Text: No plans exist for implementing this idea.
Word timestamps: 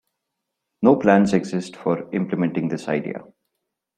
No 0.81 0.95
plans 0.95 1.31
exist 1.31 1.75
for 1.75 2.09
implementing 2.11 2.69
this 2.69 2.87
idea. 2.87 3.23